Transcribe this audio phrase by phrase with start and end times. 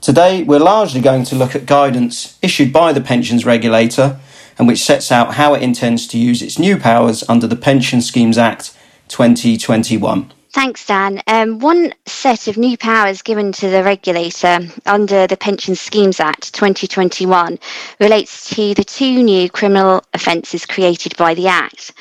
[0.00, 4.18] Today, we're largely going to look at guidance issued by the pensions regulator
[4.58, 8.00] and which sets out how it intends to use its new powers under the Pension
[8.00, 8.76] Schemes Act
[9.08, 10.32] 2021.
[10.52, 11.22] Thanks, Dan.
[11.28, 16.52] Um, one set of new powers given to the regulator under the Pension Schemes Act
[16.54, 17.56] 2021
[18.00, 21.92] relates to the two new criminal offences created by the Act.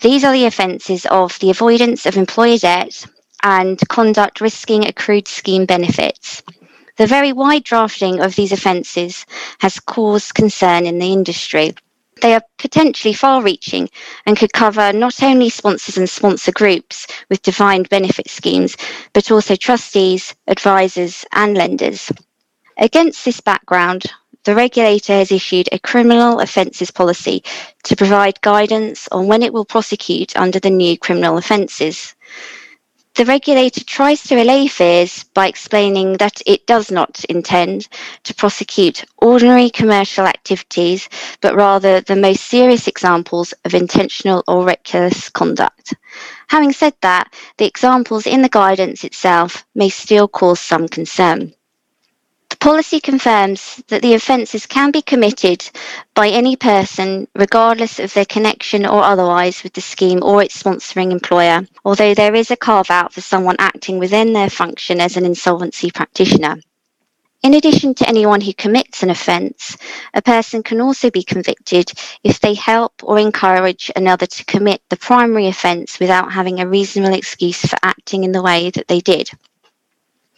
[0.00, 3.06] These are the offences of the avoidance of employer debt
[3.42, 6.42] and conduct risking accrued scheme benefits.
[6.96, 9.26] The very wide drafting of these offences
[9.60, 11.74] has caused concern in the industry
[12.22, 13.88] they are potentially far reaching
[14.24, 18.76] and could cover not only sponsors and sponsor groups with defined benefit schemes,
[19.12, 22.10] but also trustees, advisors, and lenders.
[22.78, 24.04] Against this background,
[24.44, 27.42] the regulator has issued a criminal offences policy
[27.84, 32.14] to provide guidance on when it will prosecute under the new criminal offences.
[33.14, 37.86] The regulator tries to allay fears by explaining that it does not intend
[38.24, 41.10] to prosecute ordinary commercial activities,
[41.42, 45.92] but rather the most serious examples of intentional or reckless conduct.
[46.48, 51.52] Having said that, the examples in the guidance itself may still cause some concern
[52.62, 55.68] policy confirms that the offences can be committed
[56.14, 61.10] by any person, regardless of their connection or otherwise with the scheme or its sponsoring
[61.10, 65.24] employer, although there is a carve out for someone acting within their function as an
[65.24, 66.54] insolvency practitioner.
[67.42, 69.76] In addition to anyone who commits an offence,
[70.14, 71.90] a person can also be convicted
[72.22, 77.16] if they help or encourage another to commit the primary offence without having a reasonable
[77.16, 79.28] excuse for acting in the way that they did.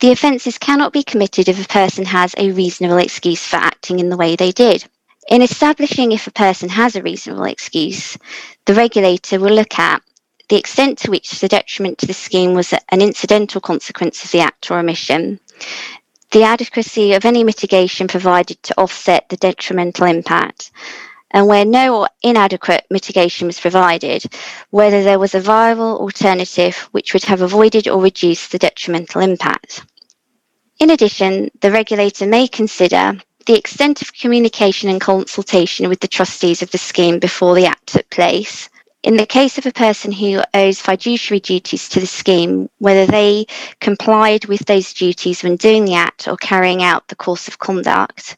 [0.01, 4.09] The offences cannot be committed if a person has a reasonable excuse for acting in
[4.09, 4.85] the way they did.
[5.29, 8.19] In establishing if a person has a reasonable excuse,
[8.67, 10.03] the regulator will look at
[10.49, 14.41] the extent to which the detriment to the scheme was an incidental consequence of the
[14.41, 15.41] act or omission,
[16.33, 20.71] the adequacy of any mitigation provided to offset the detrimental impact,
[21.35, 24.25] and where no or inadequate mitigation was provided,
[24.71, 29.85] whether there was a viable alternative which would have avoided or reduced the detrimental impact.
[30.79, 36.63] In addition, the regulator may consider the extent of communication and consultation with the trustees
[36.63, 38.71] of the scheme before the Act took place.
[39.03, 43.47] In the case of a person who owes fiduciary duties to the scheme, whether they
[43.81, 48.37] complied with those duties when doing the Act or carrying out the course of conduct,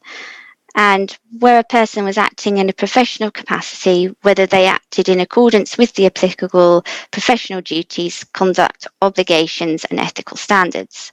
[0.77, 5.75] and where a person was acting in a professional capacity, whether they acted in accordance
[5.75, 11.11] with the applicable professional duties, conduct, obligations, and ethical standards.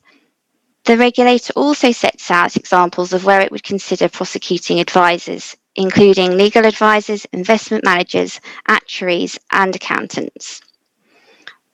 [0.85, 6.67] The regulator also sets out examples of where it would consider prosecuting advisors, including legal
[6.67, 10.61] advisors, investment managers, actuaries, and accountants.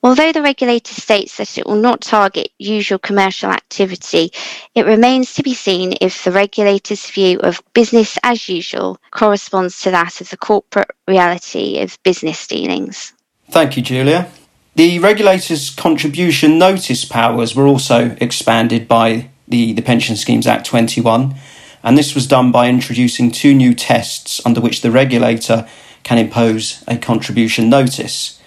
[0.03, 4.31] Although the regulator states that it will not target usual commercial activity,
[4.73, 9.91] it remains to be seen if the regulator's view of business as usual corresponds to
[9.91, 13.13] that of the corporate reality of business dealings.
[13.51, 14.31] Thank you, Julia.
[14.73, 21.35] The regulator's contribution notice powers were also expanded by the, the Pension Schemes Act 21,
[21.83, 25.67] and this was done by introducing two new tests under which the regulator
[26.01, 28.40] can impose a contribution notice.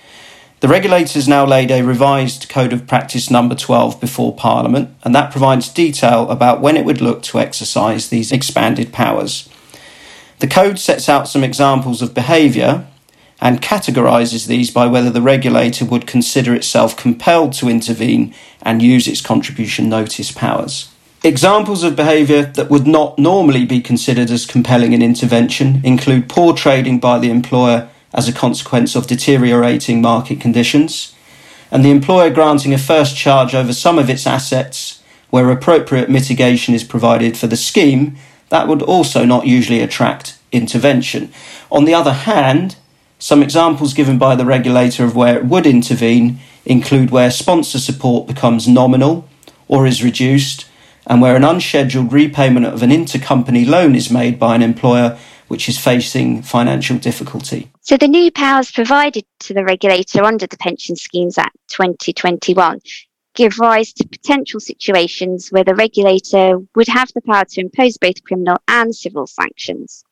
[0.64, 5.30] The regulators now laid a revised Code of Practice number 12 before Parliament, and that
[5.30, 9.46] provides detail about when it would look to exercise these expanded powers.
[10.38, 12.86] The Code sets out some examples of behaviour
[13.42, 19.06] and categorises these by whether the regulator would consider itself compelled to intervene and use
[19.06, 20.90] its contribution notice powers.
[21.22, 26.54] Examples of behaviour that would not normally be considered as compelling an intervention include poor
[26.54, 31.14] trading by the employer as a consequence of deteriorating market conditions,
[31.70, 36.74] and the employer granting a first charge over some of its assets where appropriate mitigation
[36.74, 38.16] is provided for the scheme,
[38.50, 41.32] that would also not usually attract intervention.
[41.72, 42.76] On the other hand,
[43.18, 48.28] some examples given by the regulator of where it would intervene include where sponsor support
[48.28, 49.28] becomes nominal
[49.66, 50.66] or is reduced,
[51.06, 55.18] and where an unscheduled repayment of an intercompany loan is made by an employer
[55.48, 57.70] which is facing financial difficulty.
[57.86, 62.80] So, the new powers provided to the regulator under the Pension Schemes Act 2021
[63.34, 68.24] give rise to potential situations where the regulator would have the power to impose both
[68.24, 70.02] criminal and civil sanctions.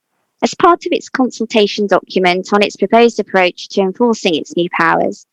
[0.43, 5.25] As part of its consultation document on its proposed approach to enforcing its new powers,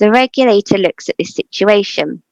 [0.00, 2.24] the regulator looks at this situation.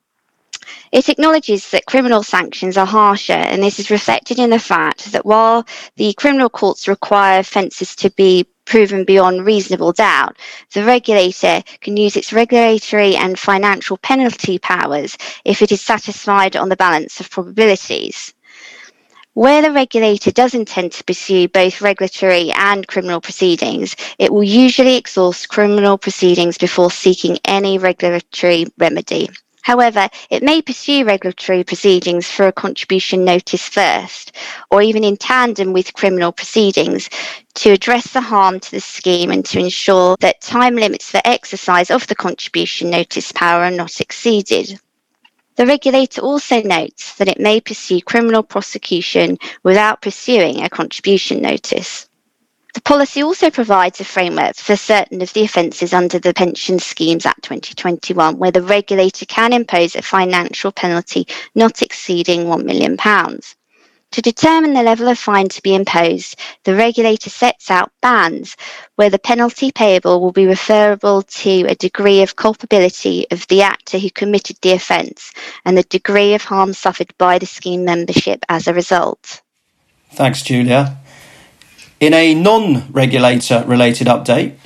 [0.90, 5.24] It acknowledges that criminal sanctions are harsher, and this is reflected in the fact that
[5.24, 5.64] while
[5.94, 10.36] the criminal courts require offences to be proven beyond reasonable doubt,
[10.72, 16.68] the regulator can use its regulatory and financial penalty powers if it is satisfied on
[16.68, 18.34] the balance of probabilities.
[19.34, 24.96] Where the regulator does intend to pursue both regulatory and criminal proceedings, it will usually
[24.96, 29.30] exhaust criminal proceedings before seeking any regulatory remedy.
[29.62, 34.32] However, it may pursue regulatory proceedings for a contribution notice first,
[34.70, 37.08] or even in tandem with criminal proceedings,
[37.54, 41.90] to address the harm to the scheme and to ensure that time limits for exercise
[41.90, 44.80] of the contribution notice power are not exceeded.
[45.54, 52.08] The regulator also notes that it may pursue criminal prosecution without pursuing a contribution notice.
[52.74, 57.26] The policy also provides a framework for certain of the offences under the Pension Schemes
[57.26, 62.96] Act 2021, where the regulator can impose a financial penalty not exceeding £1 million.
[62.96, 68.56] To determine the level of fine to be imposed, the regulator sets out bands
[68.96, 73.98] where the penalty payable will be referable to a degree of culpability of the actor
[73.98, 75.32] who committed the offence
[75.66, 79.42] and the degree of harm suffered by the scheme membership as a result.
[80.10, 80.98] Thanks, Julia.
[82.02, 84.56] In a non regulator related update,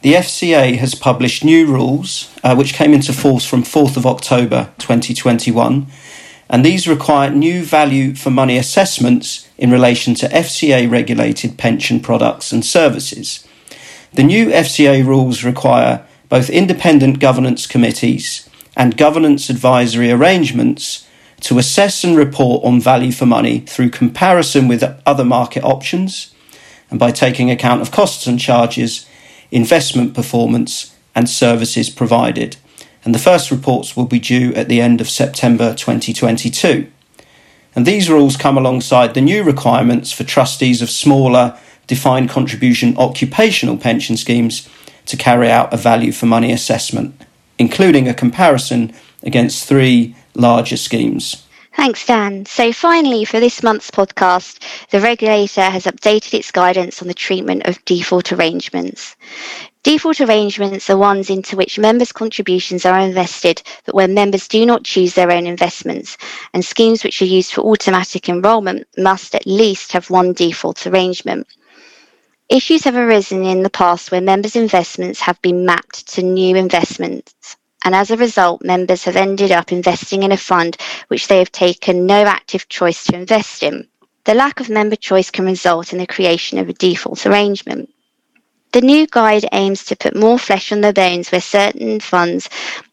[0.00, 4.72] the FCA has published new rules uh, which came into force from 4th of October
[4.78, 5.86] 2021
[6.48, 12.52] and these require new value for money assessments in relation to FCA regulated pension products
[12.52, 13.46] and services.
[14.14, 18.48] The new FCA rules require both independent governance committees
[18.78, 21.06] and governance advisory arrangements
[21.42, 26.34] to assess and report on value for money through comparison with other market options
[26.90, 29.06] and by taking account of costs and charges,
[29.50, 32.56] investment performance, and services provided
[33.08, 36.86] and the first reports will be due at the end of September 2022.
[37.74, 43.78] And these rules come alongside the new requirements for trustees of smaller defined contribution occupational
[43.78, 44.68] pension schemes
[45.06, 47.24] to carry out a value for money assessment,
[47.58, 48.92] including a comparison
[49.22, 51.47] against three larger schemes.
[51.78, 52.44] Thanks, Dan.
[52.44, 54.60] So, finally, for this month's podcast,
[54.90, 59.14] the regulator has updated its guidance on the treatment of default arrangements.
[59.84, 64.82] Default arrangements are ones into which members' contributions are invested, but where members do not
[64.82, 66.18] choose their own investments,
[66.52, 71.46] and schemes which are used for automatic enrolment must at least have one default arrangement.
[72.48, 77.56] Issues have arisen in the past where members' investments have been mapped to new investments,
[77.84, 80.76] and as a result, members have ended up investing in a fund
[81.08, 83.88] which they have taken no active choice to invest in.
[84.24, 87.90] The lack of member choice can result in the creation of a default arrangement.
[88.72, 92.50] The new guide aims to put more flesh on the bones where certain funds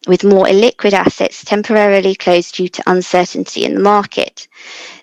[0.08, 4.48] with more illiquid assets temporarily close due to uncertainty in the market.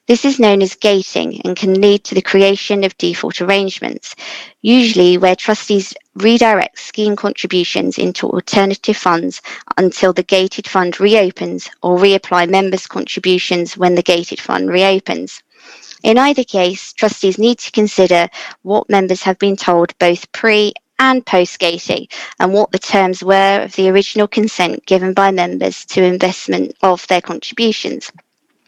[0.06, 4.16] This is known as gating and can lead to the creation of default arrangements,
[4.62, 9.42] usually where trustees redirect scheme contributions into alternative funds
[9.76, 15.42] until the gated fund reopens or reapply members' contributions when the gated fund reopens.
[16.02, 18.28] In either case, trustees need to consider
[18.62, 22.06] what members have been told both pre and post gating
[22.38, 27.06] and what the terms were of the original consent given by members to investment of
[27.09, 28.12] their contributions.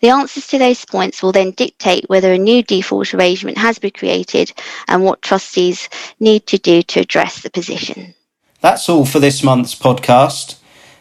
[0.00, 3.92] The answers to those points will then dictate whether a new default arrangement has been
[3.92, 4.52] created
[4.88, 5.88] and what trustees
[6.20, 8.14] need to do to address the position.
[8.60, 10.56] That's all for this month's podcast.